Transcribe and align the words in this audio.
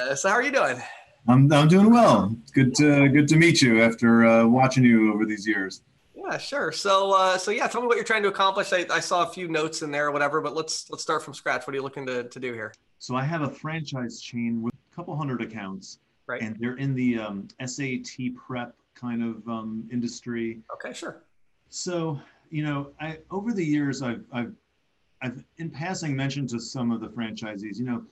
Uh, 0.00 0.14
so 0.14 0.28
how 0.28 0.34
are 0.34 0.42
you 0.42 0.52
doing? 0.52 0.82
I'm, 1.28 1.50
I'm 1.52 1.68
doing 1.68 1.90
well. 1.90 2.36
Good 2.52 2.74
to 2.76 3.08
good 3.08 3.28
to 3.28 3.36
meet 3.36 3.62
you 3.62 3.82
after 3.82 4.26
uh, 4.26 4.46
watching 4.46 4.84
you 4.84 5.12
over 5.12 5.24
these 5.24 5.46
years. 5.46 5.82
Yeah, 6.14 6.36
sure. 6.38 6.72
So 6.72 7.12
uh, 7.12 7.38
so 7.38 7.50
yeah, 7.50 7.66
tell 7.66 7.80
me 7.80 7.86
what 7.86 7.96
you're 7.96 8.04
trying 8.04 8.22
to 8.24 8.28
accomplish. 8.28 8.72
I, 8.72 8.86
I 8.90 9.00
saw 9.00 9.22
a 9.28 9.32
few 9.32 9.48
notes 9.48 9.82
in 9.82 9.90
there 9.90 10.08
or 10.08 10.10
whatever, 10.10 10.40
but 10.40 10.54
let's 10.54 10.90
let's 10.90 11.02
start 11.02 11.22
from 11.22 11.34
scratch. 11.34 11.66
What 11.66 11.74
are 11.74 11.76
you 11.76 11.82
looking 11.82 12.06
to, 12.06 12.24
to 12.24 12.40
do 12.40 12.52
here? 12.52 12.74
So 12.98 13.14
I 13.14 13.24
have 13.24 13.42
a 13.42 13.50
franchise 13.50 14.20
chain 14.20 14.62
with 14.62 14.74
a 14.74 14.94
couple 14.94 15.16
hundred 15.16 15.42
accounts, 15.42 15.98
right? 16.26 16.42
And 16.42 16.56
they're 16.58 16.76
in 16.76 16.94
the 16.94 17.18
um, 17.18 17.48
SAT 17.64 18.34
prep 18.34 18.74
kind 18.94 19.22
of 19.22 19.48
um, 19.48 19.88
industry. 19.92 20.60
Okay, 20.74 20.92
sure. 20.92 21.22
So 21.70 22.20
you 22.50 22.64
know, 22.64 22.90
I 23.00 23.18
over 23.30 23.52
the 23.52 23.64
years 23.64 24.02
I've 24.02 24.24
I've 24.32 24.52
I've 25.22 25.42
in 25.56 25.70
passing 25.70 26.14
mentioned 26.14 26.50
to 26.50 26.60
some 26.60 26.90
of 26.90 27.00
the 27.00 27.08
franchisees, 27.08 27.78
you 27.78 27.84
know, 27.84 28.04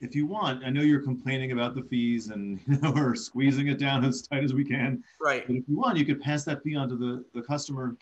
if 0.00 0.14
you 0.14 0.26
want, 0.26 0.64
I 0.64 0.70
know 0.70 0.80
you're 0.80 1.02
complaining 1.02 1.52
about 1.52 1.74
the 1.74 1.82
fees 1.82 2.28
and 2.28 2.60
you 2.66 2.78
know 2.80 2.92
we're 2.92 3.14
squeezing 3.14 3.68
it 3.68 3.78
down 3.78 4.04
as 4.04 4.22
tight 4.22 4.44
as 4.44 4.54
we 4.54 4.64
can. 4.64 5.04
Right. 5.20 5.46
But 5.46 5.56
if 5.56 5.64
you 5.68 5.76
want, 5.76 5.98
you 5.98 6.04
could 6.04 6.20
pass 6.20 6.44
that 6.44 6.62
fee 6.62 6.76
on 6.76 6.88
to 6.88 6.96
the, 6.96 7.24
the 7.34 7.42
customer. 7.42 7.96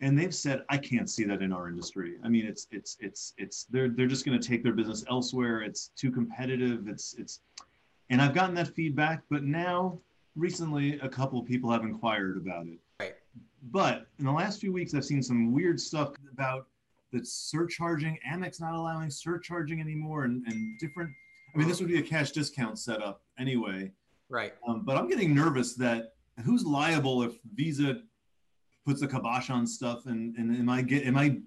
And 0.00 0.18
they've 0.18 0.34
said, 0.34 0.64
I 0.68 0.76
can't 0.76 1.08
see 1.08 1.24
that 1.24 1.40
in 1.40 1.52
our 1.52 1.68
industry. 1.68 2.16
I 2.24 2.28
mean, 2.28 2.46
it's 2.46 2.66
it's 2.72 2.96
it's 3.00 3.32
it's 3.38 3.64
they're 3.64 3.88
they're 3.88 4.08
just 4.08 4.26
going 4.26 4.38
to 4.38 4.46
take 4.46 4.62
their 4.62 4.72
business 4.72 5.04
elsewhere. 5.08 5.62
It's 5.62 5.92
too 5.96 6.10
competitive. 6.10 6.88
It's 6.88 7.14
it's, 7.14 7.40
and 8.10 8.20
I've 8.20 8.34
gotten 8.34 8.54
that 8.56 8.74
feedback. 8.74 9.22
But 9.30 9.44
now, 9.44 9.98
recently, 10.34 10.98
a 10.98 11.08
couple 11.08 11.38
of 11.38 11.46
people 11.46 11.70
have 11.70 11.82
inquired 11.82 12.36
about 12.36 12.66
it. 12.66 12.78
Right. 13.00 13.14
But 13.70 14.06
in 14.18 14.24
the 14.24 14.32
last 14.32 14.60
few 14.60 14.72
weeks, 14.72 14.94
I've 14.94 15.04
seen 15.04 15.22
some 15.22 15.52
weird 15.52 15.80
stuff 15.80 16.12
about 16.32 16.66
the 17.12 17.24
surcharging. 17.24 18.18
Amex 18.28 18.60
not 18.60 18.74
allowing 18.74 19.10
surcharging 19.10 19.80
anymore, 19.80 20.24
and 20.24 20.44
and 20.48 20.76
different 20.80 21.12
I 21.54 21.58
mean, 21.58 21.68
this 21.68 21.80
would 21.80 21.88
be 21.88 21.98
a 21.98 22.02
cash 22.02 22.32
discount 22.32 22.78
setup 22.78 23.22
anyway. 23.38 23.92
Right. 24.28 24.54
Um, 24.66 24.84
but 24.84 24.96
I'm 24.96 25.08
getting 25.08 25.34
nervous 25.34 25.74
that 25.74 26.14
who's 26.44 26.64
liable 26.64 27.22
if 27.22 27.34
Visa 27.54 28.00
puts 28.84 29.02
a 29.02 29.06
kibosh 29.06 29.50
on 29.50 29.66
stuff, 29.66 30.06
and 30.06 30.36
and 30.36 30.54
am 30.56 30.68
I 30.68 30.82
get 30.82 31.06
am 31.06 31.16
I 31.16 31.38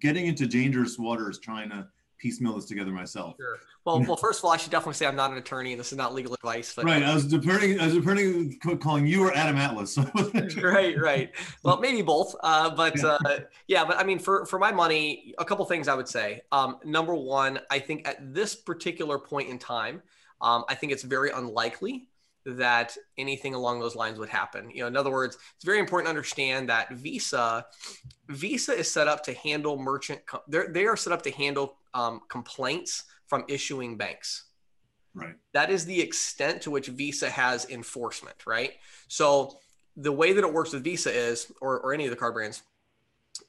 getting 0.00 0.26
into 0.26 0.46
dangerous 0.46 0.98
waters 0.98 1.38
trying 1.38 1.70
to 1.70 1.88
piecemeal 2.24 2.54
this 2.54 2.64
together 2.64 2.90
myself. 2.90 3.34
Sure. 3.38 3.58
Well, 3.84 4.00
well, 4.00 4.16
first 4.16 4.40
of 4.40 4.46
all, 4.46 4.50
I 4.50 4.56
should 4.56 4.70
definitely 4.70 4.94
say 4.94 5.04
I'm 5.04 5.14
not 5.14 5.30
an 5.30 5.36
attorney, 5.36 5.72
and 5.72 5.80
this 5.80 5.92
is 5.92 5.98
not 5.98 6.14
legal 6.14 6.32
advice. 6.32 6.72
But 6.74 6.86
right, 6.86 7.02
I 7.02 7.12
was 7.12 7.26
departing. 7.26 7.78
I 7.78 7.84
was 7.84 7.94
departing 7.94 8.58
calling 8.80 9.06
you 9.06 9.26
or 9.26 9.36
Adam 9.36 9.56
Atlas. 9.56 9.98
right, 10.62 10.98
right. 10.98 11.30
Well, 11.62 11.78
maybe 11.78 12.00
both. 12.00 12.34
Uh, 12.42 12.70
but 12.70 12.96
yeah. 12.96 13.18
Uh, 13.24 13.38
yeah, 13.68 13.84
but 13.84 13.98
I 13.98 14.04
mean, 14.04 14.18
for 14.18 14.46
for 14.46 14.58
my 14.58 14.72
money, 14.72 15.34
a 15.38 15.44
couple 15.44 15.66
things 15.66 15.86
I 15.86 15.94
would 15.94 16.08
say. 16.08 16.40
Um, 16.50 16.78
number 16.82 17.14
one, 17.14 17.60
I 17.70 17.78
think 17.78 18.08
at 18.08 18.34
this 18.34 18.54
particular 18.54 19.18
point 19.18 19.50
in 19.50 19.58
time, 19.58 20.00
um, 20.40 20.64
I 20.70 20.74
think 20.74 20.92
it's 20.92 21.02
very 21.02 21.30
unlikely 21.30 22.06
that 22.46 22.96
anything 23.18 23.52
along 23.52 23.80
those 23.80 23.96
lines 23.96 24.18
would 24.18 24.28
happen. 24.30 24.70
You 24.70 24.82
know, 24.82 24.86
in 24.86 24.96
other 24.96 25.10
words, 25.10 25.36
it's 25.56 25.64
very 25.64 25.78
important 25.78 26.06
to 26.06 26.10
understand 26.10 26.70
that 26.70 26.90
Visa, 26.92 27.66
Visa 28.28 28.72
is 28.72 28.90
set 28.90 29.08
up 29.08 29.22
to 29.24 29.34
handle 29.34 29.78
merchant. 29.78 30.20
They 30.48 30.86
are 30.86 30.96
set 30.96 31.12
up 31.12 31.22
to 31.22 31.30
handle 31.30 31.76
um, 31.94 32.20
complaints 32.28 33.04
from 33.26 33.44
issuing 33.48 33.96
banks. 33.96 34.44
Right. 35.14 35.34
That 35.52 35.70
is 35.70 35.86
the 35.86 36.00
extent 36.00 36.62
to 36.62 36.70
which 36.70 36.88
Visa 36.88 37.30
has 37.30 37.68
enforcement. 37.70 38.46
Right. 38.46 38.72
So 39.08 39.58
the 39.96 40.12
way 40.12 40.32
that 40.32 40.44
it 40.44 40.52
works 40.52 40.72
with 40.72 40.84
Visa 40.84 41.12
is, 41.12 41.52
or, 41.60 41.80
or 41.80 41.94
any 41.94 42.04
of 42.04 42.10
the 42.10 42.16
card 42.16 42.34
brands, 42.34 42.62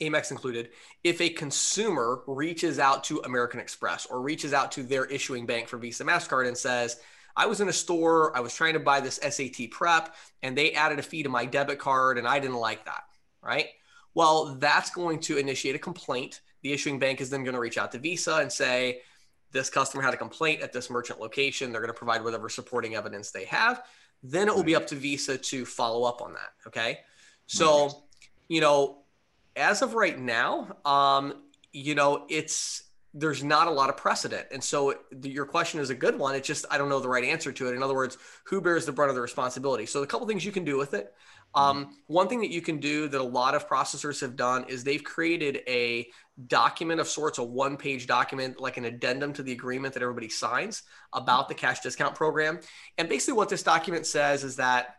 Amex 0.02 0.32
included, 0.32 0.70
if 1.04 1.22
a 1.22 1.30
consumer 1.30 2.22
reaches 2.28 2.80
out 2.80 3.04
to 3.06 3.20
American 3.20 3.60
Express 3.60 4.06
or 4.06 4.22
reaches 4.22 4.54
out 4.54 4.72
to 4.74 4.84
their 4.84 5.06
issuing 5.06 5.46
bank 5.46 5.68
for 5.68 5.78
Visa 5.78 6.04
MasterCard 6.04 6.48
and 6.48 6.58
says, 6.58 7.00
I 7.36 7.46
was 7.48 7.62
in 7.62 7.70
a 7.70 7.74
store, 7.74 8.36
I 8.36 8.40
was 8.40 8.54
trying 8.54 8.74
to 8.74 8.80
buy 8.80 9.02
this 9.02 9.20
SAT 9.22 9.70
prep, 9.72 10.16
and 10.42 10.58
they 10.58 10.72
added 10.72 11.00
a 11.00 11.04
fee 11.04 11.24
to 11.24 11.30
my 11.30 11.46
debit 11.46 11.80
card, 11.80 12.18
and 12.18 12.28
I 12.28 12.40
didn't 12.40 12.56
like 12.56 12.86
that, 12.86 13.04
right? 13.42 13.68
Well, 14.14 14.56
that's 14.56 14.90
going 14.90 15.20
to 15.22 15.38
initiate 15.38 15.76
a 15.76 15.80
complaint. 15.80 16.42
The 16.66 16.74
issuing 16.74 16.98
bank 16.98 17.22
is 17.22 17.30
then 17.30 17.44
going 17.44 17.54
to 17.54 17.60
reach 17.60 17.78
out 17.78 17.92
to 17.92 18.00
Visa 18.00 18.38
and 18.38 18.52
say, 18.52 19.02
this 19.52 19.70
customer 19.70 20.02
had 20.02 20.16
a 20.16 20.18
complaint 20.18 20.64
at 20.64 20.74
this 20.74 20.90
merchant 20.90 21.20
location. 21.20 21.72
They're 21.72 21.80
going 21.80 21.94
to 21.94 21.98
provide 21.98 22.24
whatever 22.24 22.50
supporting 22.50 22.96
evidence 22.96 23.30
they 23.30 23.46
have. 23.46 23.84
Then 24.24 24.48
it 24.48 24.56
will 24.56 24.64
be 24.64 24.76
up 24.76 24.88
to 24.88 24.96
Visa 24.96 25.38
to 25.38 25.64
follow 25.64 26.06
up 26.06 26.24
on 26.24 26.34
that. 26.34 26.54
Okay. 26.66 27.02
So, 27.46 28.06
you 28.48 28.62
know, 28.62 29.04
as 29.56 29.84
of 29.84 29.94
right 29.94 30.20
now, 30.20 30.76
um, 30.86 31.44
you 31.72 31.94
know, 31.94 32.26
it's 32.30 32.82
there's 33.14 33.44
not 33.44 33.68
a 33.68 33.72
lot 33.72 33.90
of 33.90 33.96
precedent. 33.96 34.48
And 34.52 34.64
so 34.64 34.96
the, 35.12 35.30
your 35.30 35.46
question 35.46 35.80
is 35.80 35.92
a 35.92 35.96
good 35.96 36.18
one. 36.18 36.34
It's 36.34 36.48
just, 36.48 36.66
I 36.72 36.80
don't 36.80 36.90
know 36.90 37.00
the 37.00 37.08
right 37.08 37.24
answer 37.24 37.52
to 37.52 37.68
it. 37.70 37.76
In 37.76 37.84
other 37.84 37.94
words, 37.94 38.18
who 38.46 38.60
bears 38.60 38.88
the 38.88 38.92
brunt 38.92 39.10
of 39.10 39.16
the 39.16 39.22
responsibility? 39.22 39.86
So 39.86 40.02
a 40.02 40.08
couple 40.08 40.26
things 40.26 40.44
you 40.44 40.52
can 40.52 40.66
do 40.66 40.78
with 40.80 40.96
it. 40.96 41.14
Um, 41.56 41.98
one 42.08 42.28
thing 42.28 42.42
that 42.42 42.52
you 42.52 42.62
can 42.62 42.80
do 42.80 43.08
that 43.08 43.20
a 43.20 43.24
lot 43.24 43.56
of 43.56 43.68
processors 43.68 44.20
have 44.22 44.36
done 44.36 44.66
is 44.68 44.84
they've 44.84 45.04
created 45.04 45.62
a 45.68 46.08
document 46.48 47.00
of 47.00 47.08
sorts, 47.08 47.38
a 47.38 47.44
one 47.44 47.78
page 47.78 48.08
document, 48.08 48.60
like 48.60 48.78
an 48.78 48.86
addendum 48.86 49.32
to 49.34 49.44
the 49.44 49.54
agreement 49.54 49.94
that 49.94 50.04
everybody 50.04 50.30
signs 50.30 50.84
about 51.14 51.48
the 51.48 51.56
cash 51.56 51.80
discount 51.80 52.14
program. 52.14 52.60
And 52.98 53.08
basically 53.08 53.36
what 53.36 53.50
this 53.50 53.64
document 53.64 54.06
says 54.06 54.44
is 54.44 54.58
that 54.58 54.98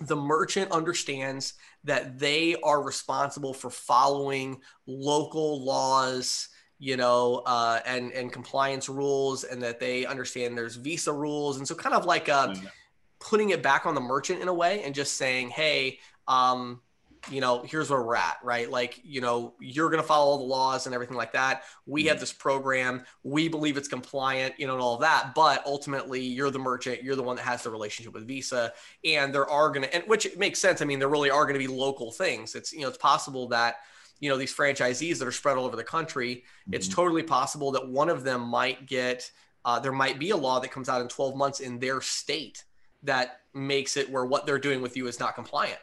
the 0.00 0.16
merchant 0.16 0.70
understands 0.72 1.54
that 1.84 2.18
they 2.18 2.56
are 2.62 2.82
responsible 2.82 3.52
for 3.52 3.70
following 3.70 4.60
local 4.86 5.64
laws, 5.64 6.48
you 6.78 6.96
know, 6.96 7.42
uh, 7.46 7.80
and 7.84 8.12
and 8.12 8.32
compliance 8.32 8.88
rules, 8.88 9.44
and 9.44 9.60
that 9.62 9.78
they 9.78 10.06
understand 10.06 10.56
there's 10.56 10.76
visa 10.76 11.12
rules, 11.12 11.58
and 11.58 11.68
so 11.68 11.74
kind 11.74 11.94
of 11.94 12.06
like 12.06 12.28
uh, 12.28 12.54
putting 13.20 13.50
it 13.50 13.62
back 13.62 13.86
on 13.86 13.94
the 13.94 14.00
merchant 14.00 14.40
in 14.42 14.48
a 14.48 14.54
way, 14.54 14.82
and 14.82 14.94
just 14.94 15.16
saying, 15.16 15.50
hey, 15.50 15.98
um, 16.26 16.80
you 17.30 17.40
know, 17.40 17.62
here's 17.62 17.90
where 17.90 18.02
we're 18.02 18.16
at, 18.16 18.38
right? 18.42 18.70
Like, 18.70 19.00
you 19.04 19.20
know, 19.20 19.54
you're 19.60 19.90
going 19.90 20.02
to 20.02 20.06
follow 20.06 20.30
all 20.30 20.38
the 20.38 20.44
laws 20.44 20.86
and 20.86 20.94
everything 20.94 21.16
like 21.16 21.32
that. 21.32 21.64
We 21.86 22.04
have 22.04 22.14
mm-hmm. 22.14 22.20
this 22.20 22.32
program. 22.32 23.04
We 23.22 23.48
believe 23.48 23.76
it's 23.76 23.88
compliant, 23.88 24.54
you 24.58 24.66
know, 24.66 24.74
and 24.74 24.82
all 24.82 24.94
of 24.94 25.00
that. 25.02 25.34
But 25.34 25.62
ultimately, 25.66 26.22
you're 26.22 26.50
the 26.50 26.58
merchant. 26.58 27.02
You're 27.02 27.16
the 27.16 27.22
one 27.22 27.36
that 27.36 27.44
has 27.44 27.62
the 27.62 27.70
relationship 27.70 28.14
with 28.14 28.26
Visa. 28.26 28.72
And 29.04 29.34
there 29.34 29.48
are 29.48 29.68
going 29.68 29.82
to, 29.82 29.94
and 29.94 30.04
which 30.04 30.36
makes 30.36 30.58
sense. 30.58 30.80
I 30.80 30.84
mean, 30.84 30.98
there 30.98 31.08
really 31.08 31.30
are 31.30 31.44
going 31.44 31.60
to 31.60 31.66
be 31.66 31.66
local 31.66 32.10
things. 32.10 32.54
It's, 32.54 32.72
you 32.72 32.80
know, 32.80 32.88
it's 32.88 32.98
possible 32.98 33.48
that, 33.48 33.76
you 34.22 34.28
know 34.28 34.36
these 34.36 34.54
franchisees 34.54 35.18
that 35.18 35.26
are 35.26 35.32
spread 35.32 35.56
all 35.56 35.64
over 35.64 35.76
the 35.76 35.82
country 35.82 36.34
mm-hmm. 36.34 36.74
it's 36.74 36.88
totally 36.88 37.22
possible 37.22 37.72
that 37.72 37.88
one 37.88 38.10
of 38.10 38.22
them 38.22 38.42
might 38.42 38.84
get 38.86 39.30
uh, 39.64 39.78
there 39.78 39.92
might 39.92 40.18
be 40.18 40.28
a 40.28 40.36
law 40.36 40.60
that 40.60 40.70
comes 40.70 40.90
out 40.90 41.00
in 41.00 41.08
12 41.08 41.36
months 41.36 41.60
in 41.60 41.78
their 41.78 42.02
state 42.02 42.64
that 43.02 43.40
makes 43.54 43.96
it 43.96 44.10
where 44.10 44.24
what 44.24 44.46
they're 44.46 44.58
doing 44.58 44.80
with 44.80 44.96
you 44.96 45.06
is 45.06 45.18
not 45.18 45.34
compliant 45.34 45.80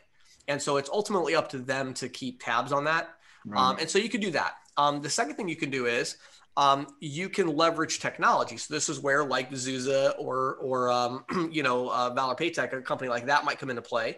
and 0.47 0.61
so 0.61 0.77
it's 0.77 0.89
ultimately 0.89 1.35
up 1.35 1.49
to 1.49 1.59
them 1.59 1.93
to 1.93 2.07
keep 2.07 2.43
tabs 2.43 2.71
on 2.71 2.83
that 2.85 3.09
right. 3.45 3.59
um, 3.59 3.77
and 3.79 3.89
so 3.89 3.99
you 3.99 4.09
can 4.09 4.21
do 4.21 4.31
that 4.31 4.55
um, 4.77 5.01
the 5.01 5.09
second 5.09 5.35
thing 5.35 5.47
you 5.49 5.55
can 5.55 5.69
do 5.69 5.85
is 5.85 6.17
um, 6.57 6.87
you 6.99 7.29
can 7.29 7.55
leverage 7.55 7.99
technology. 7.99 8.57
So 8.57 8.73
this 8.73 8.89
is 8.89 8.99
where 8.99 9.23
like 9.23 9.51
Zuza 9.51 10.15
or 10.17 10.55
or 10.55 10.91
um, 10.91 11.23
you 11.51 11.63
know 11.63 11.89
uh, 11.89 12.13
Valor 12.13 12.35
Paytech, 12.35 12.73
a 12.73 12.81
company 12.81 13.09
like 13.09 13.27
that, 13.27 13.45
might 13.45 13.59
come 13.59 13.69
into 13.69 13.83
play. 13.83 14.17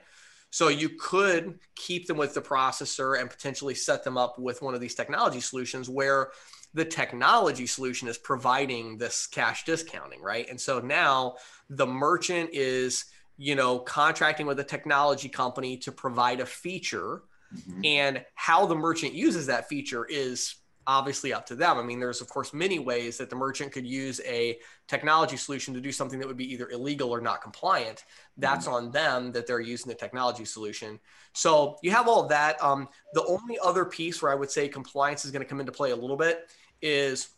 So 0.52 0.70
you 0.70 0.90
could 0.90 1.60
keep 1.76 2.08
them 2.08 2.18
with 2.18 2.34
the 2.34 2.42
processor 2.42 3.20
and 3.20 3.30
potentially 3.30 3.76
set 3.76 4.04
them 4.04 4.18
up 4.18 4.40
with 4.40 4.64
one 4.64 4.74
of 4.74 4.82
these 4.82 4.96
technology 4.96 5.42
solutions 5.42 5.90
where 5.90 6.32
the 6.74 6.86
technology 6.86 7.68
solution 7.68 8.08
is 8.08 8.18
providing 8.18 8.98
this 8.98 9.28
cash 9.28 9.64
discounting, 9.66 10.22
right? 10.22 10.50
And 10.50 10.60
so 10.60 10.80
now 10.80 11.36
the 11.70 11.88
merchant 11.88 12.50
is, 12.54 13.06
you 13.38 13.56
know, 13.56 13.80
contracting 13.80 14.46
with 14.46 14.60
a 14.60 14.64
technology 14.64 15.30
company 15.30 15.78
to 15.78 15.92
provide 15.92 16.40
a 16.40 16.46
feature. 16.46 17.24
Mm-hmm. 17.56 17.82
And 17.84 18.26
how 18.36 18.66
the 18.68 18.76
merchant 18.76 19.14
uses 19.14 19.48
that 19.48 19.68
feature 19.68 20.06
is 20.06 20.56
obviously 20.90 21.32
up 21.32 21.46
to 21.46 21.56
them. 21.56 21.78
I 21.78 21.84
mean, 21.84 22.00
there's 22.00 22.20
of 22.20 22.28
course 22.30 22.52
many 22.52 22.80
ways 22.80 23.18
that 23.18 23.30
the 23.30 23.36
merchant 23.36 23.72
could 23.72 23.86
use 23.86 24.20
a 24.26 24.58
technology 24.88 25.38
solution 25.38 25.74
to 25.76 25.82
do 25.82 25.92
something 25.92 26.18
that 26.20 26.28
would 26.28 26.38
be 26.38 26.52
either 26.52 26.70
illegal 26.70 27.12
or 27.12 27.22
not 27.22 27.44
compliant. 27.44 28.06
That's 28.38 28.66
mm-hmm. 28.66 28.74
on 28.74 28.92
them 28.92 29.32
that 29.34 29.46
they're 29.46 29.60
using 29.60 29.90
the 29.90 29.96
technology 29.96 30.46
solution. 30.46 31.00
So 31.34 31.78
you 31.84 31.92
have 31.92 32.08
all 32.08 32.24
of 32.24 32.30
that. 32.30 32.62
Um, 32.64 32.88
the 33.14 33.24
only 33.26 33.60
other 33.64 33.86
piece 33.86 34.22
where 34.22 34.32
I 34.32 34.36
would 34.36 34.50
say 34.50 34.68
compliance 34.68 35.26
is 35.26 35.32
going 35.32 35.44
to 35.44 35.48
come 35.48 35.60
into 35.60 35.72
play 35.72 35.92
a 35.92 35.96
little 35.96 36.18
bit 36.18 36.50
is 36.82 37.30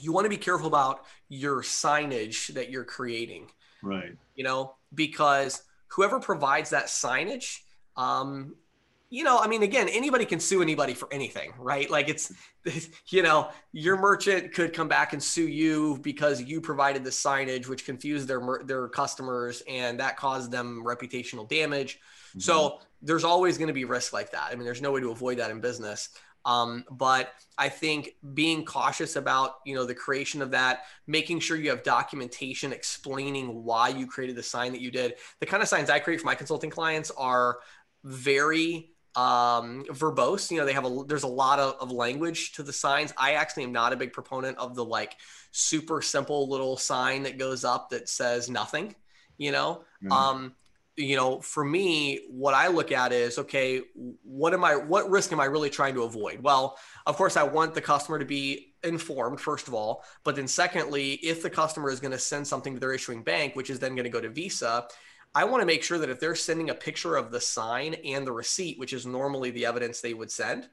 you 0.00 0.12
want 0.12 0.24
to 0.24 0.30
be 0.30 0.36
careful 0.36 0.66
about 0.66 1.04
your 1.28 1.62
signage 1.62 2.48
that 2.54 2.70
you're 2.70 2.84
creating. 2.84 3.50
Right. 3.82 4.16
You 4.34 4.44
know, 4.44 4.74
because 4.94 5.62
whoever 5.88 6.20
provides 6.20 6.70
that 6.70 6.86
signage 6.86 7.58
um, 7.96 8.54
you 9.12 9.24
know, 9.24 9.38
I 9.38 9.46
mean, 9.46 9.62
again, 9.62 9.90
anybody 9.90 10.24
can 10.24 10.40
sue 10.40 10.62
anybody 10.62 10.94
for 10.94 11.06
anything, 11.12 11.52
right? 11.58 11.90
Like 11.90 12.08
it's, 12.08 12.32
you 13.08 13.22
know, 13.22 13.50
your 13.72 13.98
merchant 13.98 14.54
could 14.54 14.72
come 14.72 14.88
back 14.88 15.12
and 15.12 15.22
sue 15.22 15.48
you 15.48 15.98
because 16.00 16.40
you 16.40 16.62
provided 16.62 17.04
the 17.04 17.10
signage, 17.10 17.68
which 17.68 17.84
confused 17.84 18.26
their 18.26 18.40
their 18.64 18.88
customers, 18.88 19.62
and 19.68 20.00
that 20.00 20.16
caused 20.16 20.50
them 20.50 20.82
reputational 20.82 21.46
damage. 21.46 21.96
Mm-hmm. 22.30 22.40
So 22.40 22.80
there's 23.02 23.22
always 23.22 23.58
going 23.58 23.68
to 23.68 23.74
be 23.74 23.84
risk 23.84 24.14
like 24.14 24.32
that. 24.32 24.48
I 24.50 24.54
mean, 24.54 24.64
there's 24.64 24.80
no 24.80 24.92
way 24.92 25.00
to 25.02 25.10
avoid 25.10 25.36
that 25.40 25.50
in 25.50 25.60
business. 25.60 26.08
Um, 26.44 26.84
but 26.90 27.32
I 27.56 27.68
think 27.68 28.16
being 28.34 28.64
cautious 28.64 29.16
about 29.16 29.56
you 29.64 29.74
know 29.74 29.84
the 29.84 29.94
creation 29.94 30.42
of 30.42 30.50
that, 30.52 30.84
making 31.06 31.40
sure 31.40 31.56
you 31.56 31.70
have 31.70 31.82
documentation 31.82 32.72
explaining 32.72 33.64
why 33.64 33.88
you 33.88 34.06
created 34.06 34.36
the 34.36 34.42
sign 34.42 34.72
that 34.72 34.80
you 34.80 34.90
did. 34.90 35.14
The 35.40 35.46
kind 35.46 35.62
of 35.62 35.68
signs 35.68 35.90
I 35.90 35.98
create 35.98 36.20
for 36.20 36.26
my 36.26 36.34
consulting 36.34 36.70
clients 36.70 37.10
are 37.16 37.58
very 38.04 38.92
um 39.14 39.84
verbose 39.90 40.50
you 40.50 40.56
know 40.56 40.64
they 40.64 40.72
have 40.72 40.86
a 40.86 41.04
there's 41.06 41.22
a 41.22 41.28
lot 41.28 41.58
of, 41.58 41.74
of 41.80 41.92
language 41.92 42.52
to 42.52 42.62
the 42.62 42.72
signs 42.72 43.12
i 43.18 43.34
actually 43.34 43.62
am 43.62 43.70
not 43.70 43.92
a 43.92 43.96
big 43.96 44.10
proponent 44.10 44.56
of 44.56 44.74
the 44.74 44.82
like 44.82 45.16
super 45.50 46.00
simple 46.00 46.48
little 46.48 46.78
sign 46.78 47.22
that 47.22 47.36
goes 47.36 47.62
up 47.62 47.90
that 47.90 48.08
says 48.08 48.48
nothing 48.48 48.94
you 49.36 49.52
know 49.52 49.84
mm-hmm. 50.02 50.12
um 50.12 50.54
you 50.96 51.16
know, 51.16 51.40
for 51.40 51.64
me, 51.64 52.20
what 52.28 52.54
I 52.54 52.68
look 52.68 52.92
at 52.92 53.12
is 53.12 53.38
okay, 53.38 53.82
what 54.22 54.52
am 54.52 54.64
I, 54.64 54.76
what 54.76 55.10
risk 55.10 55.32
am 55.32 55.40
I 55.40 55.46
really 55.46 55.70
trying 55.70 55.94
to 55.94 56.02
avoid? 56.02 56.42
Well, 56.42 56.78
of 57.06 57.16
course, 57.16 57.36
I 57.36 57.44
want 57.44 57.74
the 57.74 57.80
customer 57.80 58.18
to 58.18 58.24
be 58.24 58.74
informed, 58.82 59.40
first 59.40 59.68
of 59.68 59.74
all. 59.74 60.04
But 60.24 60.36
then, 60.36 60.46
secondly, 60.46 61.12
if 61.14 61.42
the 61.42 61.50
customer 61.50 61.90
is 61.90 62.00
going 62.00 62.12
to 62.12 62.18
send 62.18 62.46
something 62.46 62.74
to 62.74 62.80
their 62.80 62.92
issuing 62.92 63.22
bank, 63.22 63.56
which 63.56 63.70
is 63.70 63.78
then 63.78 63.94
going 63.94 64.04
to 64.04 64.10
go 64.10 64.20
to 64.20 64.28
Visa, 64.28 64.86
I 65.34 65.44
want 65.44 65.62
to 65.62 65.66
make 65.66 65.82
sure 65.82 65.98
that 65.98 66.10
if 66.10 66.20
they're 66.20 66.34
sending 66.34 66.68
a 66.68 66.74
picture 66.74 67.16
of 67.16 67.30
the 67.30 67.40
sign 67.40 67.94
and 68.04 68.26
the 68.26 68.32
receipt, 68.32 68.78
which 68.78 68.92
is 68.92 69.06
normally 69.06 69.50
the 69.50 69.64
evidence 69.64 70.00
they 70.00 70.14
would 70.14 70.30
send, 70.30 70.68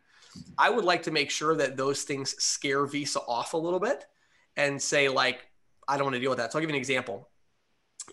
I 0.58 0.70
would 0.70 0.84
like 0.84 1.04
to 1.04 1.12
make 1.12 1.32
sure 1.32 1.56
that 1.56 1.78
those 1.78 2.04
things 2.04 2.36
scare 2.44 2.86
Visa 2.86 3.22
off 3.22 3.54
a 3.54 3.58
little 3.58 3.80
bit 3.80 4.06
and 4.58 4.82
say, 4.82 5.08
like, 5.08 5.48
I 5.88 5.96
don't 5.96 6.06
want 6.06 6.16
to 6.16 6.20
deal 6.20 6.30
with 6.30 6.40
that. 6.40 6.52
So 6.52 6.60
I'll 6.60 6.62
give 6.62 6.70
you 6.70 6.76
an 6.76 6.80
example 6.80 7.30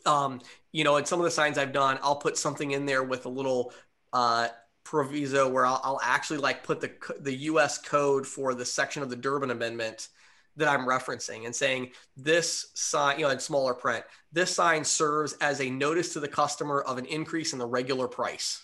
um, 0.04 0.40
you 0.72 0.84
know, 0.84 0.96
in 0.96 1.04
some 1.04 1.20
of 1.20 1.25
the 1.25 1.31
signs 1.31 1.58
I've 1.58 1.72
done, 1.72 1.98
I'll 2.02 2.16
put 2.16 2.37
something 2.37 2.72
in 2.72 2.87
there 2.87 3.02
with 3.02 3.26
a 3.26 3.31
little 3.31 3.72
uh, 4.12 4.48
proviso 4.84 5.48
where 5.48 5.66
I'll, 5.66 5.81
I'll, 5.82 6.00
actually 6.02 6.38
like 6.38 6.62
put 6.62 6.81
the 6.81 6.93
the 7.20 7.34
U.S. 7.34 7.78
code 7.78 8.26
for 8.26 8.54
the 8.54 8.64
section 8.64 9.02
of 9.02 9.10
the 9.10 9.16
Durbin 9.16 9.50
Amendment 9.50 10.08
that 10.56 10.69
I'm 10.69 10.87
referencing 10.87 11.44
and 11.44 11.54
saying 11.54 11.90
this 12.16 12.70
sign, 12.75 13.19
you 13.19 13.26
know, 13.26 13.31
in 13.31 13.38
smaller 13.38 13.75
print, 13.75 14.04
this 14.32 14.54
sign 14.54 14.84
serves 14.84 15.34
as 15.40 15.60
a 15.60 15.69
notice 15.69 16.14
to 16.14 16.20
the 16.20 16.28
customer 16.28 16.81
of 16.82 16.96
an 16.98 17.04
increase 17.06 17.52
in 17.52 17.58
the 17.58 17.66
regular 17.66 18.06
price. 18.08 18.62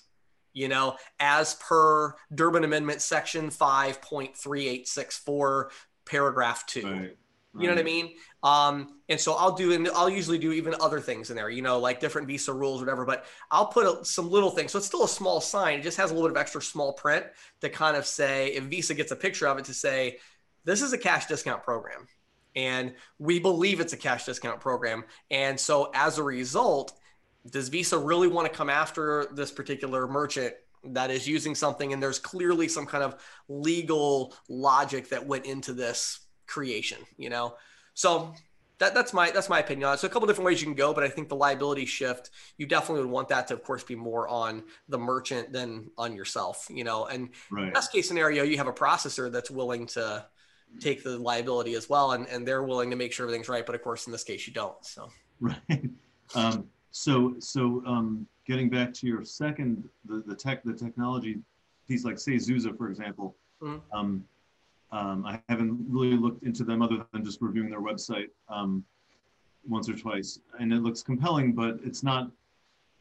You 0.55 0.69
know, 0.69 0.97
as 1.19 1.55
per 1.55 2.15
Durbin 2.35 2.65
Amendment 2.65 3.01
Section 3.01 3.49
5.3864, 3.49 5.71
paragraph 6.05 6.67
two. 6.67 6.87
Right. 6.87 7.17
You 7.55 7.67
know 7.67 7.75
what 7.75 7.81
I 7.81 7.85
mean? 7.85 8.15
Um, 8.43 9.01
and 9.11 9.21
so 9.21 9.35
I'll 9.35 9.53
do, 9.53 9.73
and 9.73 9.87
I'll 9.95 10.09
usually 10.09 10.39
do 10.39 10.53
even 10.53 10.75
other 10.81 11.01
things 11.01 11.29
in 11.29 11.37
there, 11.37 11.51
you 11.51 11.61
know, 11.61 11.79
like 11.79 12.01
different 12.01 12.27
Visa 12.27 12.51
rules, 12.51 12.81
whatever. 12.81 13.05
But 13.05 13.27
I'll 13.51 13.67
put 13.67 13.85
a, 13.85 14.03
some 14.07 14.31
little 14.31 14.51
things. 14.51 14.73
So 14.73 14.79
it's 14.79 14.87
still 14.87 15.05
a 15.05 15.09
small 15.09 15.39
sign. 15.43 15.81
It 15.81 15.83
just 15.83 15.99
has 15.99 16.11
a 16.11 16.15
little 16.15 16.31
bit 16.31 16.37
of 16.37 16.41
extra 16.41 16.63
small 16.63 16.95
print 16.95 17.27
to 17.61 17.69
kind 17.69 17.95
of 17.95 18.07
say, 18.07 18.55
if 18.55 18.65
Visa 18.65 18.95
gets 18.95 19.13
a 19.13 19.17
picture 19.17 19.47
of 19.47 19.59
it, 19.59 19.67
to 19.67 19.75
say, 19.75 20.17
this 20.65 20.81
is 20.81 20.95
a 20.95 20.99
cash 20.99 21.27
discount 21.27 21.63
program, 21.63 22.09
and 22.57 22.95
we 23.19 23.39
believe 23.39 23.81
it's 23.81 23.93
a 23.93 23.99
cash 23.99 24.25
discount 24.25 24.59
program. 24.61 25.05
And 25.31 25.61
so 25.61 25.91
as 25.95 26.17
a 26.17 26.23
result, 26.23 26.99
does 27.51 27.69
Visa 27.69 27.99
really 27.99 28.29
want 28.29 28.51
to 28.51 28.57
come 28.57 28.71
after 28.71 29.27
this 29.35 29.51
particular 29.51 30.09
merchant 30.09 30.55
that 30.85 31.11
is 31.11 31.29
using 31.29 31.55
something? 31.55 31.93
And 31.93 32.03
there's 32.03 32.19
clearly 32.19 32.69
some 32.69 32.87
kind 32.87 33.05
of 33.05 33.23
legal 33.49 34.35
logic 34.49 35.11
that 35.11 35.27
went 35.27 35.45
into 35.45 35.75
this 35.75 36.21
creation, 36.47 36.99
you 37.17 37.31
know? 37.31 37.57
So 37.95 38.35
that, 38.83 38.95
that's 38.95 39.13
my 39.13 39.31
that's 39.31 39.49
my 39.49 39.61
opinion 39.61 39.89
on 39.89 39.95
it. 39.95 39.99
So 39.99 40.09
a 40.09 40.11
couple 40.11 40.27
different 40.27 40.47
ways 40.47 40.61
you 40.61 40.67
can 40.67 40.75
go, 40.75 40.93
but 40.93 41.05
I 41.05 41.09
think 41.09 41.29
the 41.29 41.37
liability 41.37 41.87
shift, 41.87 42.31
you 42.59 42.67
definitely 42.67 43.05
would 43.05 43.13
want 43.13 43.29
that 43.29 43.47
to, 43.49 43.55
of 43.55 43.63
course, 43.63 43.85
be 43.85 43.95
more 43.95 44.27
on 44.29 44.65
the 44.89 44.99
merchant 44.99 45.53
than 45.53 45.91
on 45.97 46.17
yourself, 46.17 46.67
you 46.69 46.83
know. 46.83 47.07
And 47.07 47.31
right. 47.51 47.73
best 47.73 47.93
case 47.93 48.09
scenario, 48.09 48.43
you 48.43 48.57
have 48.57 48.67
a 48.67 48.73
processor 48.73 49.31
that's 49.31 49.51
willing 49.51 49.87
to 49.89 50.27
take 50.81 51.05
the 51.05 51.19
liability 51.19 51.75
as 51.75 51.89
well, 51.89 52.13
and, 52.13 52.27
and 52.27 52.49
they're 52.49 52.65
willing 52.65 52.91
to 52.91 52.97
make 52.97 53.13
sure 53.13 53.27
everything's 53.27 53.49
right. 53.49 53.65
But 53.65 53.75
of 53.75 53.83
course, 53.83 54.07
in 54.07 54.13
this 54.13 54.25
case, 54.25 54.47
you 54.47 54.53
don't. 54.53 54.85
So 54.85 55.09
right. 55.41 55.57
Um, 56.35 56.67
so 56.93 57.35
so 57.41 57.83
um, 57.87 58.27
getting 58.47 58.71
back 58.71 58.95
to 58.95 59.07
your 59.07 59.23
second, 59.23 59.87
the 60.07 60.23
the 60.27 60.35
tech 60.35 60.63
the 60.65 60.73
technology 60.73 61.41
piece, 61.87 62.05
like 62.05 62.19
say 62.19 62.37
Zuza, 62.37 62.77
for 62.77 62.89
example. 62.89 63.37
Mm-hmm. 63.61 63.97
Um, 63.97 64.25
um, 64.93 65.25
I 65.25 65.41
haven't 65.49 65.85
really 65.89 66.17
looked 66.17 66.45
into 66.45 66.65
them 66.65 66.83
other 66.83 67.05
than 67.13 67.25
just 67.25 67.41
reviewing 67.41 67.71
their 67.71 67.81
website 67.81 68.29
um, 68.49 68.85
once 69.67 69.89
or 69.89 69.95
twice, 69.95 70.39
and 70.61 70.73
it 70.73 70.83
looks 70.83 71.03
compelling. 71.03 71.55
But 71.55 71.79
it's 71.83 72.03
not. 72.03 72.31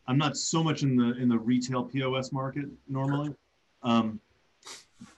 I'm 0.07 0.17
not 0.17 0.37
so 0.37 0.63
much 0.63 0.83
in 0.83 0.95
the 0.95 1.15
in 1.17 1.27
the 1.27 1.37
retail 1.37 1.83
POS 1.83 2.31
market 2.31 2.65
normally, 2.87 3.35
um, 3.83 4.19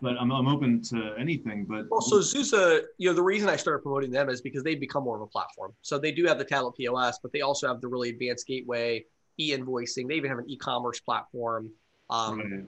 but 0.01 0.17
I'm, 0.19 0.31
I'm 0.31 0.47
open 0.47 0.81
to 0.83 1.13
anything. 1.17 1.65
But 1.65 1.85
also 1.91 2.19
Zuza, 2.19 2.81
you 2.97 3.07
know, 3.07 3.15
the 3.15 3.23
reason 3.23 3.49
I 3.49 3.55
started 3.55 3.83
promoting 3.83 4.11
them 4.11 4.29
is 4.29 4.41
because 4.41 4.63
they've 4.63 4.79
become 4.79 5.03
more 5.03 5.15
of 5.15 5.21
a 5.21 5.27
platform. 5.27 5.73
So 5.83 5.99
they 5.99 6.11
do 6.11 6.25
have 6.25 6.39
the 6.39 6.45
tablet 6.45 6.73
POS, 6.73 7.19
but 7.19 7.31
they 7.31 7.41
also 7.41 7.67
have 7.67 7.81
the 7.81 7.87
really 7.87 8.09
advanced 8.09 8.47
gateway, 8.47 9.05
e-invoicing. 9.37 10.07
They 10.07 10.15
even 10.15 10.29
have 10.29 10.39
an 10.39 10.49
e-commerce 10.49 10.99
platform. 10.99 11.69
Um, 12.09 12.39
right. 12.39 12.63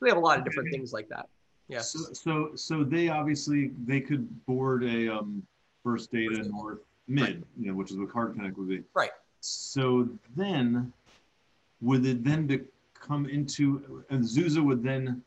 They 0.00 0.08
have 0.08 0.18
a 0.18 0.20
lot 0.20 0.38
of 0.38 0.44
different 0.44 0.70
things 0.72 0.94
like 0.94 1.08
that. 1.10 1.28
Yeah. 1.70 1.80
So, 1.80 2.12
so, 2.12 2.50
so 2.56 2.82
they 2.82 3.08
obviously 3.08 3.70
they 3.86 4.00
could 4.00 4.44
board 4.44 4.82
a 4.82 5.08
um, 5.08 5.42
First 5.84 6.10
Data 6.10 6.42
North 6.48 6.80
Mid, 7.06 7.22
right. 7.22 7.36
you 7.58 7.68
know, 7.68 7.74
which 7.74 7.92
is 7.92 7.96
what 7.96 8.10
Card 8.10 8.34
Connect 8.34 8.58
would 8.58 8.68
be. 8.68 8.82
Right. 8.92 9.10
So 9.40 10.08
then, 10.36 10.92
would 11.80 12.04
it 12.04 12.24
then 12.24 12.46
become 12.46 13.26
into 13.26 14.04
and 14.10 14.22
Zuza 14.22 14.62
would 14.62 14.82
then, 14.82 15.22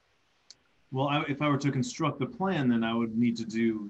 well, 0.91 1.07
I, 1.07 1.23
if 1.29 1.41
I 1.41 1.47
were 1.47 1.57
to 1.57 1.71
construct 1.71 2.19
the 2.19 2.25
plan, 2.25 2.67
then 2.67 2.83
I 2.83 2.93
would 2.93 3.17
need 3.17 3.37
to 3.37 3.45
do, 3.45 3.89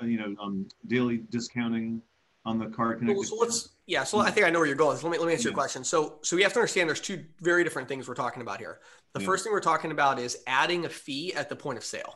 uh, 0.00 0.04
you 0.04 0.18
know, 0.18 0.34
um, 0.40 0.68
daily 0.86 1.22
discounting 1.30 2.02
on 2.44 2.58
the 2.58 2.66
Card 2.66 2.98
Connect. 2.98 3.16
Well, 3.16 3.26
so 3.26 3.36
let's 3.36 3.70
yeah. 3.86 4.04
So 4.04 4.18
I 4.18 4.30
think 4.30 4.46
I 4.46 4.50
know 4.50 4.58
where 4.58 4.66
you're 4.66 4.76
going. 4.76 4.96
So 4.96 5.06
let 5.06 5.12
me 5.12 5.18
let 5.18 5.26
me 5.26 5.32
answer 5.32 5.48
yeah. 5.48 5.52
your 5.52 5.54
question. 5.54 5.84
So 5.84 6.18
so 6.22 6.36
we 6.36 6.42
have 6.42 6.52
to 6.52 6.58
understand 6.58 6.88
there's 6.88 7.00
two 7.00 7.24
very 7.40 7.64
different 7.64 7.88
things 7.88 8.06
we're 8.06 8.14
talking 8.14 8.42
about 8.42 8.58
here. 8.58 8.80
The 9.12 9.20
yeah. 9.20 9.26
first 9.26 9.44
thing 9.44 9.52
we're 9.52 9.60
talking 9.60 9.90
about 9.90 10.18
is 10.18 10.38
adding 10.46 10.84
a 10.84 10.88
fee 10.88 11.32
at 11.34 11.48
the 11.48 11.56
point 11.56 11.78
of 11.78 11.84
sale, 11.84 12.14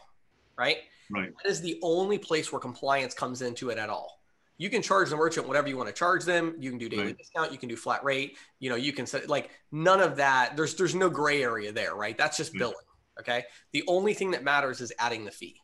right? 0.57 0.79
Right. 1.11 1.33
That 1.43 1.51
is 1.51 1.61
the 1.61 1.79
only 1.83 2.19
place 2.19 2.53
where 2.53 2.61
compliance 2.61 3.15
comes 3.15 3.41
into 3.41 3.71
it 3.71 3.79
at 3.79 3.89
all. 3.89 4.21
You 4.59 4.69
can 4.69 4.83
charge 4.83 5.09
the 5.09 5.17
merchant 5.17 5.47
whatever 5.47 5.69
you 5.69 5.77
want 5.77 5.89
to 5.89 5.95
charge 5.95 6.25
them. 6.25 6.55
You 6.59 6.71
can 6.71 6.79
do 6.79 6.89
daily 6.89 7.05
right. 7.05 7.19
discount. 7.19 7.53
You 7.53 7.59
can 7.59 7.69
do 7.69 7.77
flat 7.77 8.05
rate. 8.05 8.37
You 8.59 8.71
know, 8.71 8.77
you 8.77 8.93
can 8.93 9.07
set 9.07 9.29
like 9.29 9.51
none 9.71 10.01
of 10.01 10.17
that. 10.17 10.57
There's 10.57 10.75
there's 10.75 10.95
no 10.95 11.09
gray 11.09 11.43
area 11.43 11.73
there, 11.73 11.95
right? 11.95 12.19
That's 12.19 12.37
just 12.37 12.53
billing. 12.53 12.75
Okay. 13.21 13.45
The 13.73 13.85
only 13.87 14.15
thing 14.15 14.33
that 14.33 14.45
matters 14.45 14.81
is 14.81 14.93
adding 14.99 15.25
the 15.25 15.31
fee. 15.31 15.61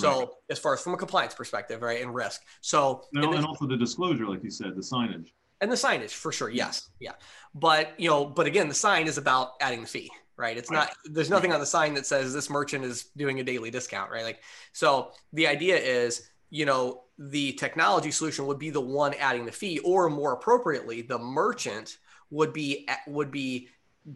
So 0.00 0.18
right. 0.18 0.28
as 0.50 0.58
far 0.58 0.74
as 0.74 0.82
from 0.82 0.94
a 0.94 0.96
compliance 0.96 1.34
perspective, 1.34 1.82
right, 1.82 2.02
and 2.02 2.14
risk. 2.14 2.42
So 2.60 3.02
no, 3.12 3.28
and, 3.28 3.38
and 3.38 3.46
also 3.46 3.66
the 3.66 3.76
disclosure, 3.76 4.26
like 4.26 4.44
you 4.44 4.50
said, 4.50 4.76
the 4.76 4.82
signage. 4.82 5.28
And 5.60 5.72
the 5.72 5.76
signage 5.76 6.10
for 6.10 6.32
sure, 6.32 6.50
yes, 6.50 6.90
yeah. 7.00 7.12
But 7.54 7.98
you 7.98 8.10
know, 8.10 8.26
but 8.26 8.46
again, 8.46 8.68
the 8.68 8.74
sign 8.74 9.06
is 9.06 9.16
about 9.16 9.52
adding 9.60 9.80
the 9.80 9.86
fee, 9.86 10.10
right? 10.36 10.56
It's 10.56 10.70
right. 10.70 10.80
not. 10.80 10.90
There's 11.06 11.30
nothing 11.30 11.52
on 11.52 11.60
the 11.60 11.66
sign 11.66 11.94
that 11.94 12.06
says 12.06 12.34
this 12.34 12.50
merchant 12.50 12.84
is 12.84 13.04
doing 13.16 13.40
a 13.40 13.44
daily 13.44 13.70
discount, 13.70 14.10
right? 14.10 14.24
Like, 14.24 14.42
so 14.72 15.12
the 15.32 15.46
idea 15.46 15.76
is, 15.76 16.28
you 16.50 16.66
know, 16.66 17.04
the 17.18 17.52
technology 17.54 18.10
solution 18.10 18.46
would 18.46 18.58
be 18.58 18.70
the 18.70 18.80
one 18.80 19.14
adding 19.14 19.46
the 19.46 19.52
fee, 19.52 19.78
or 19.78 20.10
more 20.10 20.34
appropriately, 20.34 21.00
the 21.00 21.18
merchant 21.18 21.96
would 22.30 22.52
be 22.52 22.86
would 23.06 23.30
be 23.30 23.68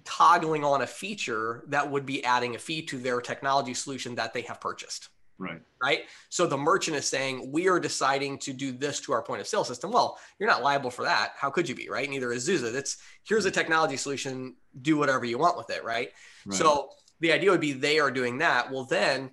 toggling 0.05 0.65
on 0.65 0.83
a 0.83 0.87
feature 0.87 1.65
that 1.69 1.91
would 1.91 2.07
be 2.07 2.25
adding 2.25 2.55
a 2.55 2.59
fee 2.59 2.83
to 2.83 2.99
their 2.99 3.21
technology 3.21 3.75
solution 3.75 4.15
that 4.15 4.33
they 4.33 4.43
have 4.43 4.61
purchased. 4.61 5.09
Right. 5.41 5.61
Right. 5.83 6.01
So 6.29 6.47
the 6.47 6.59
merchant 6.59 6.99
is 6.99 7.07
saying, 7.07 7.51
we 7.51 7.67
are 7.67 7.81
deciding 7.81 8.39
to 8.41 8.53
do 8.53 8.73
this 8.73 9.01
to 9.01 9.13
our 9.13 9.23
point 9.23 9.41
of 9.41 9.47
sale 9.47 9.65
system. 9.65 9.91
Well, 9.91 10.19
you're 10.39 10.49
not 10.49 10.63
liable 10.63 10.91
for 10.91 11.03
that. 11.05 11.33
How 11.35 11.49
could 11.49 11.67
you 11.67 11.75
be? 11.75 11.89
Right. 11.89 12.09
Neither 12.09 12.31
is 12.31 12.47
Zuza. 12.47 12.71
That's 12.71 12.99
here's 13.25 13.47
a 13.47 13.51
technology 13.51 13.97
solution. 13.97 14.55
Do 14.83 14.99
whatever 14.99 15.25
you 15.25 15.39
want 15.39 15.57
with 15.57 15.71
it. 15.71 15.83
Right. 15.83 16.11
right. 16.45 16.59
So 16.59 16.91
the 17.21 17.33
idea 17.33 17.51
would 17.51 17.61
be 17.61 17.73
they 17.73 17.99
are 17.99 18.11
doing 18.11 18.39
that. 18.39 18.71
Well, 18.71 18.85
then 18.85 19.31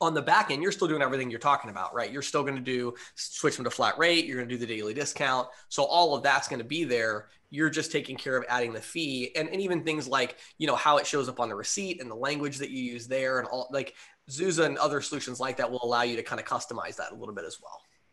on 0.00 0.14
the 0.14 0.22
back 0.22 0.50
end, 0.50 0.62
you're 0.62 0.72
still 0.72 0.88
doing 0.88 1.02
everything 1.02 1.30
you're 1.30 1.38
talking 1.38 1.70
about, 1.70 1.94
right? 1.94 2.10
You're 2.10 2.22
still 2.22 2.42
going 2.42 2.56
to 2.56 2.60
do 2.60 2.94
switch 3.14 3.56
them 3.56 3.64
to 3.64 3.70
flat 3.70 3.98
rate. 3.98 4.24
You're 4.24 4.38
going 4.38 4.48
to 4.48 4.54
do 4.54 4.58
the 4.58 4.66
daily 4.66 4.94
discount. 4.94 5.46
So 5.68 5.84
all 5.84 6.14
of 6.14 6.22
that's 6.22 6.48
going 6.48 6.58
to 6.58 6.64
be 6.64 6.84
there. 6.84 7.28
You're 7.50 7.68
just 7.68 7.92
taking 7.92 8.16
care 8.16 8.36
of 8.36 8.44
adding 8.48 8.72
the 8.72 8.80
fee 8.80 9.32
and, 9.36 9.48
and 9.48 9.60
even 9.60 9.84
things 9.84 10.08
like, 10.08 10.38
you 10.56 10.66
know, 10.66 10.76
how 10.76 10.96
it 10.96 11.06
shows 11.06 11.28
up 11.28 11.38
on 11.38 11.48
the 11.48 11.54
receipt 11.54 12.00
and 12.00 12.10
the 12.10 12.14
language 12.14 12.58
that 12.58 12.70
you 12.70 12.82
use 12.82 13.08
there 13.08 13.40
and 13.40 13.48
all 13.48 13.68
like 13.72 13.94
Zuza 14.30 14.64
and 14.64 14.78
other 14.78 15.00
solutions 15.00 15.40
like 15.40 15.56
that 15.58 15.70
will 15.70 15.80
allow 15.82 16.02
you 16.02 16.16
to 16.16 16.22
kind 16.22 16.40
of 16.40 16.46
customize 16.46 16.96
that 16.96 17.12
a 17.12 17.14
little 17.14 17.34
bit 17.34 17.44
as 17.44 17.58
well. 17.62 17.89